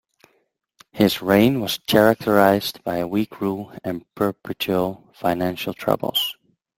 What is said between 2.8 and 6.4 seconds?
by weak rule and perpetual financial troubles.